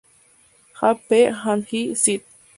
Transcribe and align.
Hall 0.79 0.95
P. 0.95 1.25
and 1.25 1.67
I. 1.71 1.93
Cit. 1.93 2.25